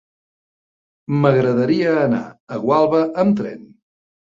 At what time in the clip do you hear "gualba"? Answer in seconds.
2.67-3.05